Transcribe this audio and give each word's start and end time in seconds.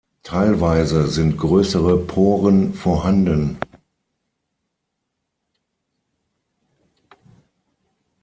Teilweise 0.23 1.05
sind 1.07 1.37
größere 1.37 1.95
Poren 1.95 2.73
vorhanden. 2.73 3.59